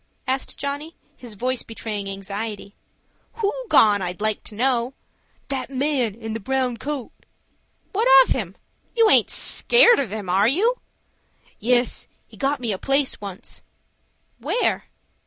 [0.25, 2.73] asked Johnny, his voice betraying anxiety.
[3.33, 4.95] "Who gone, I'd like to know?"
[5.49, 7.11] "That man in the brown coat."
[7.93, 8.57] "What of him.
[8.95, 10.79] You aint scared of him, are you?"
[11.59, 13.61] "Yes, he got me a place once."
[14.39, 14.85] "Where?"